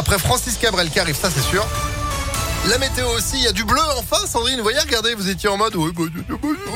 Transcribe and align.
Après 0.00 0.18
Francis 0.18 0.56
Cabrel 0.56 0.88
qui 0.88 0.98
arrive, 0.98 1.14
ça 1.14 1.28
c'est 1.30 1.42
sûr. 1.42 1.62
La 2.68 2.78
météo 2.78 3.08
aussi, 3.16 3.36
il 3.36 3.42
y 3.42 3.48
a 3.48 3.52
du 3.52 3.64
bleu 3.64 3.80
enfin, 3.96 4.24
Sandrine. 4.26 4.58
Vous 4.58 4.62
voyez, 4.62 4.78
regardez, 4.78 5.14
vous 5.14 5.28
étiez 5.28 5.48
en 5.48 5.56
mode. 5.56 5.74
Oui, 5.76 5.92
bah, 5.96 6.04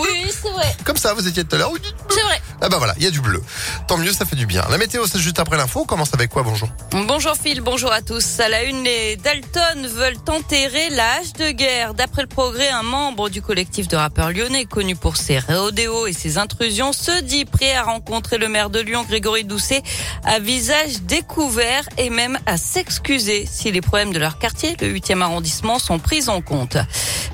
Oui, 0.00 0.30
c'est 0.30 0.50
vrai. 0.50 0.74
Comme 0.84 0.96
ça, 0.96 1.14
vous 1.14 1.28
étiez 1.28 1.44
tout 1.44 1.54
à 1.54 1.58
l'heure. 1.58 1.72
C'est 2.08 2.22
vrai. 2.22 2.40
Ah 2.62 2.70
bah 2.70 2.78
voilà, 2.78 2.94
il 2.96 3.04
y 3.04 3.06
a 3.06 3.10
du 3.10 3.20
bleu. 3.20 3.42
Tant 3.86 3.98
mieux, 3.98 4.12
ça 4.12 4.24
fait 4.24 4.34
du 4.34 4.46
bien. 4.46 4.64
La 4.70 4.78
météo, 4.78 5.06
c'est 5.06 5.18
juste 5.18 5.38
après 5.38 5.58
l'info. 5.58 5.80
On 5.82 5.84
commence 5.84 6.14
avec 6.14 6.30
quoi 6.30 6.42
Bonjour? 6.42 6.68
Bonjour 6.90 7.34
Phil, 7.36 7.60
bonjour 7.60 7.92
à 7.92 8.00
tous. 8.00 8.40
À 8.40 8.48
la 8.48 8.64
une, 8.64 8.82
les 8.82 9.16
Dalton 9.16 9.86
veulent 9.86 10.16
enterrer 10.28 10.88
la 10.90 11.16
hache 11.16 11.34
de 11.34 11.50
guerre. 11.50 11.92
D'après 11.92 12.22
le 12.22 12.28
progrès, 12.28 12.70
un 12.70 12.82
membre 12.82 13.28
du 13.28 13.42
collectif 13.42 13.88
de 13.88 13.96
rappeurs 13.96 14.30
lyonnais, 14.30 14.64
connu 14.64 14.96
pour 14.96 15.18
ses 15.18 15.38
rodéos 15.38 16.06
et 16.06 16.14
ses 16.14 16.38
intrusions, 16.38 16.94
se 16.94 17.20
dit 17.20 17.44
prêt 17.44 17.74
à 17.74 17.82
rencontrer 17.82 18.38
le 18.38 18.48
maire 18.48 18.70
de 18.70 18.80
Lyon, 18.80 19.04
Grégory 19.06 19.44
Doucet, 19.44 19.82
à 20.24 20.38
visage 20.38 21.02
découvert 21.02 21.86
et 21.98 22.08
même 22.08 22.38
à 22.46 22.56
s'excuser 22.56 23.46
si 23.50 23.70
les 23.70 23.82
problèmes 23.82 24.14
de 24.14 24.18
leur 24.18 24.38
quartier, 24.38 24.76
le 24.80 24.88
8e 24.92 25.20
arrondissement, 25.20 25.65
sont 25.78 25.98
pris 25.98 26.28
en 26.28 26.40
compte. 26.40 26.76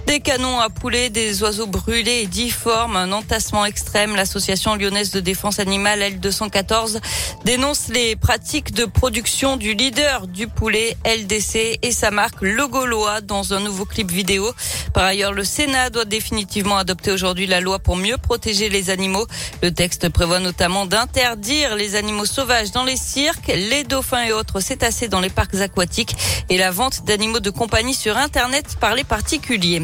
Des 0.07 0.21
canons 0.21 0.59
à 0.59 0.69
poulet, 0.69 1.11
des 1.11 1.43
oiseaux 1.43 1.67
brûlés 1.67 2.23
et 2.23 2.27
difformes, 2.27 2.97
un 2.97 3.13
entassement 3.13 3.65
extrême. 3.65 4.17
L'association 4.17 4.75
lyonnaise 4.75 5.11
de 5.11 5.21
défense 5.21 5.59
animale 5.59 6.01
L214 6.01 7.01
dénonce 7.45 7.89
les 7.89 8.17
pratiques 8.17 8.75
de 8.75 8.85
production 8.85 9.57
du 9.57 9.75
leader 9.75 10.27
du 10.27 10.49
poulet 10.49 10.97
LDC 11.07 11.79
et 11.83 11.93
sa 11.93 12.11
marque 12.11 12.43
Le 12.43 12.67
Gaulois 12.67 13.21
dans 13.21 13.55
un 13.55 13.61
nouveau 13.61 13.85
clip 13.85 14.11
vidéo. 14.11 14.53
Par 14.93 15.05
ailleurs, 15.05 15.33
le 15.33 15.45
Sénat 15.45 15.91
doit 15.91 16.05
définitivement 16.05 16.77
adopter 16.77 17.13
aujourd'hui 17.13 17.47
la 17.47 17.61
loi 17.61 17.79
pour 17.79 17.97
mieux 17.97 18.19
protéger 18.19 18.69
les 18.69 18.91
animaux. 18.91 19.27
Le 19.63 19.73
texte 19.73 20.09
prévoit 20.09 20.41
notamment 20.41 20.85
d'interdire 20.85 21.77
les 21.77 21.95
animaux 21.95 22.27
sauvages 22.27 22.73
dans 22.73 22.85
les 22.85 22.97
cirques, 22.97 23.53
les 23.55 23.85
dauphins 23.85 24.25
et 24.25 24.33
autres 24.33 24.61
cétacés 24.61 25.09
dans 25.09 25.21
les 25.21 25.31
parcs 25.31 25.61
aquatiques 25.61 26.17
et 26.51 26.59
la 26.59 26.71
vente 26.71 27.05
d'animaux 27.05 27.41
de 27.41 27.51
compagnie 27.51 27.95
sur 27.95 28.17
Internet 28.19 28.77
par 28.81 28.95
les 28.95 29.05
particuliers. 29.05 29.83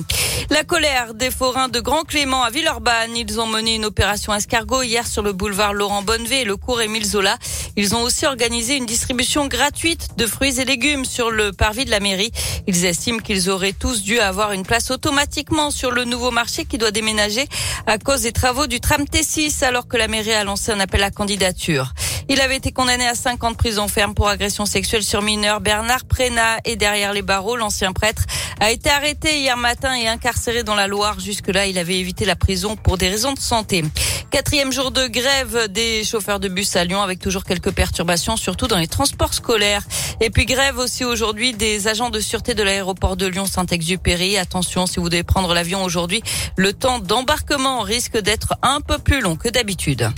La 0.50 0.64
colère 0.64 1.14
des 1.14 1.30
forains 1.30 1.68
de 1.68 1.78
Grand 1.78 2.04
Clément 2.04 2.42
à 2.42 2.50
Villeurbanne. 2.50 3.16
Ils 3.16 3.38
ont 3.38 3.46
mené 3.46 3.74
une 3.74 3.84
opération 3.84 4.34
escargot 4.34 4.82
hier 4.82 5.06
sur 5.06 5.22
le 5.22 5.32
boulevard 5.32 5.74
Laurent 5.74 6.02
Bonnevé 6.02 6.40
et 6.40 6.44
le 6.44 6.56
cours 6.56 6.80
Émile 6.80 7.04
Zola. 7.04 7.36
Ils 7.76 7.94
ont 7.94 8.02
aussi 8.02 8.24
organisé 8.24 8.76
une 8.76 8.86
distribution 8.86 9.46
gratuite 9.46 10.16
de 10.16 10.26
fruits 10.26 10.58
et 10.58 10.64
légumes 10.64 11.04
sur 11.04 11.30
le 11.30 11.52
parvis 11.52 11.84
de 11.84 11.90
la 11.90 12.00
mairie. 12.00 12.32
Ils 12.66 12.84
estiment 12.86 13.18
qu'ils 13.18 13.50
auraient 13.50 13.74
tous 13.74 14.02
dû 14.02 14.20
avoir 14.20 14.52
une 14.52 14.64
place 14.64 14.90
automatiquement 14.90 15.70
sur 15.70 15.90
le 15.90 16.04
nouveau 16.04 16.30
marché 16.30 16.64
qui 16.64 16.78
doit 16.78 16.90
déménager 16.90 17.46
à 17.86 17.98
cause 17.98 18.22
des 18.22 18.32
travaux 18.32 18.66
du 18.66 18.80
tram 18.80 19.02
T6 19.02 19.64
alors 19.64 19.86
que 19.86 19.96
la 19.96 20.08
mairie 20.08 20.32
a 20.32 20.44
lancé 20.44 20.72
un 20.72 20.80
appel 20.80 21.02
à 21.02 21.10
candidature. 21.10 21.92
Il 22.30 22.42
avait 22.42 22.56
été 22.56 22.72
condamné 22.72 23.06
à 23.06 23.14
5 23.14 23.42
ans 23.44 23.50
de 23.52 23.56
prison 23.56 23.88
ferme 23.88 24.14
pour 24.14 24.28
agression 24.28 24.66
sexuelle 24.66 25.02
sur 25.02 25.22
mineur. 25.22 25.60
Bernard 25.60 26.04
Prénat 26.04 26.58
est 26.64 26.76
derrière 26.76 27.14
les 27.14 27.22
barreaux. 27.22 27.56
L'ancien 27.56 27.92
prêtre 27.92 28.24
a 28.60 28.70
été 28.70 28.90
arrêté 28.90 29.40
hier 29.40 29.56
matin 29.56 29.94
et 29.94 30.08
incarcéré 30.08 30.62
dans 30.62 30.74
la 30.74 30.88
Loire. 30.88 31.18
Jusque-là, 31.20 31.66
il 31.66 31.78
avait 31.78 31.98
évité 31.98 32.26
la 32.26 32.36
prison 32.36 32.76
pour 32.76 32.98
des 32.98 33.08
raisons 33.08 33.32
de 33.32 33.38
santé. 33.38 33.82
Quatrième 34.30 34.72
jour 34.72 34.90
de 34.90 35.06
grève 35.06 35.68
des 35.68 36.04
chauffeurs 36.04 36.38
de 36.38 36.48
bus 36.48 36.76
à 36.76 36.84
Lyon 36.84 37.00
avec 37.00 37.18
toujours 37.18 37.44
quelques 37.44 37.72
perturbations, 37.72 38.36
surtout 38.36 38.66
dans 38.66 38.76
les 38.76 38.88
transports 38.88 39.32
scolaires. 39.32 39.82
Et 40.20 40.28
puis 40.28 40.44
grève 40.44 40.76
aussi 40.76 41.06
aujourd'hui 41.06 41.54
des 41.54 41.88
agents 41.88 42.10
de 42.10 42.20
sûreté 42.20 42.52
de 42.52 42.62
l'aéroport 42.62 43.16
de 43.16 43.26
Lyon-Saint-Exupéry. 43.26 44.36
Attention, 44.36 44.86
si 44.86 45.00
vous 45.00 45.08
devez 45.08 45.22
prendre 45.22 45.54
l'avion 45.54 45.82
aujourd'hui, 45.82 46.22
le 46.56 46.74
temps 46.74 46.98
d'embarquement 46.98 47.80
risque 47.80 48.18
d'être 48.18 48.54
un 48.60 48.82
peu 48.82 48.98
plus 48.98 49.22
long 49.22 49.36
que 49.36 49.48
d'habitude. 49.48 50.10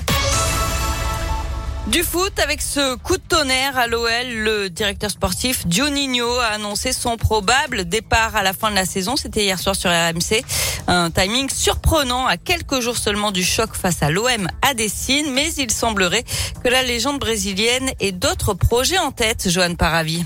Du 1.91 2.05
foot 2.05 2.39
avec 2.39 2.63
ce 2.63 2.95
coup 2.95 3.17
de 3.17 3.23
tonnerre 3.23 3.77
à 3.77 3.89
l'OL, 3.89 4.09
le 4.33 4.71
directeur 4.71 5.11
sportif 5.11 5.65
Juninho 5.69 6.39
a 6.39 6.55
annoncé 6.55 6.93
son 6.93 7.17
probable 7.17 7.85
départ 7.85 8.37
à 8.37 8.45
la 8.45 8.53
fin 8.53 8.71
de 8.71 8.77
la 8.77 8.85
saison. 8.85 9.17
C'était 9.17 9.43
hier 9.43 9.59
soir 9.59 9.75
sur 9.75 9.91
RMC. 9.91 10.45
Un 10.87 11.11
timing 11.11 11.51
surprenant 11.51 12.29
à 12.29 12.37
quelques 12.37 12.79
jours 12.79 12.97
seulement 12.97 13.33
du 13.33 13.43
choc 13.43 13.75
face 13.75 14.05
à 14.05 14.11
l'OM 14.11 14.47
à 14.63 14.75
Dessine, 14.75 15.33
mais 15.33 15.53
il 15.55 15.73
semblerait 15.73 16.25
que 16.63 16.69
la 16.69 16.85
légende 16.85 17.19
brésilienne 17.19 17.91
ait 17.99 18.13
d'autres 18.13 18.55
projets 18.55 18.99
en 18.99 19.11
tête, 19.11 19.49
Johan 19.49 19.75
Paravi. 19.75 20.25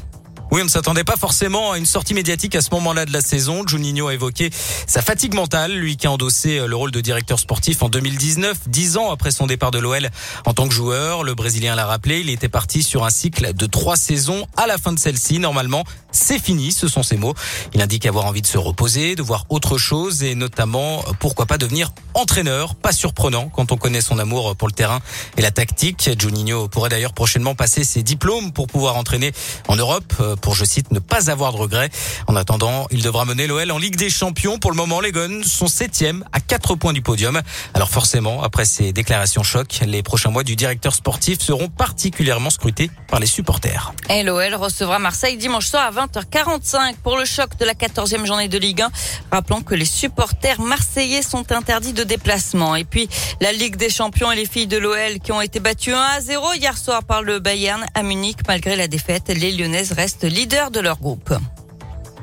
Oui, 0.55 0.61
on 0.61 0.67
ne 0.67 0.71
s'attendait 0.71 1.03
pas 1.03 1.17
forcément 1.17 1.73
à 1.73 1.79
une 1.79 1.85
sortie 1.85 2.15
médiatique 2.15 2.55
à 2.55 2.63
ce 2.63 2.71
moment-là 2.75 3.07
de 3.07 3.13
la 3.13 3.23
saison. 3.23 3.67
Juninho 3.67 4.07
a 4.07 4.15
évoqué 4.15 4.51
sa 4.87 5.03
fatigue 5.03 5.35
mentale, 5.35 5.73
lui 5.73 5.97
qui 5.97 6.07
a 6.07 6.13
endossé 6.13 6.61
euh, 6.61 6.69
le 6.69 6.77
rôle 6.77 6.93
de 6.93 7.01
directeur 7.01 7.41
sportif 7.41 7.83
en 7.83 7.89
2019, 7.89 8.69
dix 8.69 8.97
ans 8.97 9.11
après 9.11 9.33
son 9.33 9.49
départ 9.49 9.73
de 9.73 9.81
l'OL 9.81 10.09
en 10.47 10.55
tant 10.55 10.69
que 10.69 10.73
joueur. 10.73 11.25
Le 11.25 11.35
Brésilien 11.35 11.75
l'a 11.75 11.87
rappelé, 11.87 12.21
il 12.21 12.31
était 12.31 12.49
parti 12.49 12.85
sur 12.85 13.05
un 13.05 13.11
cycle 13.11 13.53
de 13.53 13.67
trois 13.67 13.97
saisons. 13.97 14.47
À 14.57 14.69
la 14.69 14.79
fin 14.79 14.93
de 14.93 14.99
celle-ci, 15.01 15.41
normalement, 15.41 15.83
c'est 16.13 16.39
fini, 16.39 16.71
ce 16.71 16.87
sont 16.87 17.03
ses 17.03 17.17
mots. 17.17 17.35
Il 17.73 17.83
indique 17.83 18.07
avoir 18.07 18.25
envie 18.27 18.43
de 18.43 18.47
se 18.47 18.57
reposer, 18.57 19.17
de 19.17 19.23
voir 19.25 19.47
autre 19.49 19.77
chose 19.77 20.23
et 20.23 20.37
notamment, 20.37 21.05
pourquoi 21.19 21.47
pas 21.47 21.59
devenir 21.59 21.93
entraîneur. 22.15 22.77
Pas 22.77 22.93
surprenant 22.93 23.49
quand 23.49 23.73
on 23.73 23.77
connaît 23.77 24.01
son 24.01 24.21
amour 24.21 24.55
pour 24.55 24.69
le 24.69 24.73
terrain 24.73 25.01
et 25.37 25.43
la 25.43 25.51
tactique. 25.51 26.11
Juninho 26.17 26.69
pourrait 26.69 26.91
d'ailleurs 26.91 27.13
prochainement 27.13 27.57
passer 27.57 27.83
ses 27.83 28.05
diplômes 28.05 28.53
pour 28.53 28.69
pouvoir 28.69 28.97
entraîner 28.97 29.33
en 29.67 29.75
Europe 29.75 30.15
euh, 30.21 30.37
pour, 30.45 30.55
je 30.55 30.67
cite, 30.67 30.91
ne 30.91 30.99
pas 30.99 31.31
avoir 31.31 31.55
de 31.55 31.57
regrets. 31.57 31.89
En 32.27 32.37
attendant, 32.37 32.87
il 32.91 33.03
devra 33.03 33.25
mener 33.25 33.47
l'OL 33.47 33.71
en 33.71 33.79
Ligue 33.79 33.97
des 33.97 34.11
Champions. 34.11 34.59
Pour 34.59 34.71
le 34.71 34.77
moment, 34.77 35.01
les 35.01 35.11
Guns 35.11 35.43
sont 35.43 35.69
septième 35.69 36.23
à 36.33 36.41
quatre 36.41 36.75
points 36.75 36.93
du 36.93 37.01
podium. 37.01 37.41
Alors 37.73 37.89
forcément, 37.89 38.43
après 38.43 38.67
ces 38.67 38.93
déclarations 38.93 39.43
choc, 39.43 39.81
les 39.87 40.03
prochains 40.03 40.29
mois 40.29 40.43
du 40.43 40.55
directeur 40.55 40.95
sportif 40.95 41.41
seront 41.41 41.69
particulièrement 41.69 42.51
scrutés 42.51 42.91
par 43.09 43.21
les 43.21 43.27
supporters. 43.27 43.95
Et 44.11 44.23
l'OL 44.23 44.55
recevra 44.57 44.99
Marseille 44.99 45.39
dimanche 45.39 45.67
soir 45.67 45.87
à 45.87 46.07
20h45 46.07 46.97
pour 47.03 47.17
le 47.17 47.25
choc 47.25 47.57
de 47.59 47.65
la 47.65 47.73
14e 47.73 48.27
journée 48.27 48.49
de 48.49 48.59
Ligue 48.59 48.83
1. 48.83 48.91
Rappelons 49.33 49.63
que 49.63 49.75
les 49.75 49.87
supporters 49.87 50.61
marseillais 50.61 51.23
sont 51.23 51.53
interdits 51.53 51.95
de 51.95 52.05
déplacement. 52.05 52.77
Et 52.77 52.85
puis, 52.85 53.09
la 53.41 53.53
Ligue 53.53 53.77
des 53.77 53.89
Champions 53.89 54.31
et 54.31 54.37
les 54.37 54.47
filles 54.47 54.67
de 54.67 54.77
l'OL 54.77 55.21
qui 55.25 55.33
ont 55.33 55.41
été 55.41 55.59
battues 55.59 55.95
1 55.95 55.99
à 55.99 56.21
0 56.21 56.53
hier 56.53 56.77
soir 56.77 57.03
par 57.03 57.23
le 57.23 57.39
Bayern 57.39 57.83
à 57.95 58.03
Munich. 58.03 58.41
Malgré 58.47 58.77
la 58.77 58.89
défaite, 58.89 59.29
les 59.29 59.51
Lyonnaises 59.51 59.93
restent 59.93 60.34
leader 60.35 60.71
de 60.71 60.81
leur 60.81 60.99
groupe. 60.99 61.33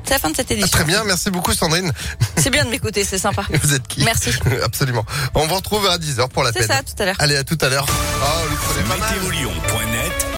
C'est 0.04 0.14
la 0.14 0.18
fin 0.18 0.30
de 0.30 0.36
cette 0.36 0.50
édition. 0.50 0.68
Ah, 0.72 0.76
très 0.76 0.84
bien, 0.84 1.04
merci 1.04 1.30
beaucoup 1.30 1.52
Sandrine. 1.52 1.92
C'est 2.36 2.50
bien 2.50 2.64
de 2.64 2.70
m'écouter, 2.70 3.04
c'est 3.04 3.18
sympa. 3.18 3.44
Vous 3.62 3.74
êtes 3.74 3.86
qui 3.86 4.04
Merci. 4.04 4.30
Absolument. 4.64 5.04
On 5.34 5.46
vous 5.46 5.54
retrouve 5.54 5.86
à 5.86 5.96
10h 5.96 6.28
pour 6.28 6.42
la 6.42 6.52
C'est 6.52 6.66
peine. 6.66 6.68
ça, 6.68 6.82
tout 6.82 7.00
à 7.00 7.06
l'heure. 7.06 7.16
Allez, 7.20 7.36
à 7.36 7.44
tout 7.44 7.58
à 7.60 7.68
l'heure. 7.68 7.86
Oh, 7.88 8.48
lui 9.30 9.46